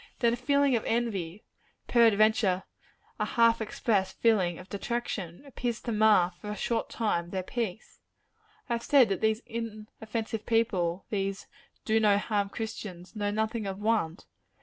[0.17, 1.43] Then a feeling of envy
[1.87, 2.63] peradventure
[3.19, 7.99] a half expressed feeling of detraction appears to mar, for a short time, their peace.
[8.67, 11.45] I have said that these inoffensive people these
[11.85, 14.25] do no harm Christians know nothing of want.